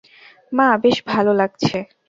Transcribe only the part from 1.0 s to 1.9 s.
ভালো লাগছে।